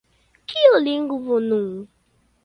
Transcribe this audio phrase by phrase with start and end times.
[0.51, 1.69] Kiu lingvo nun?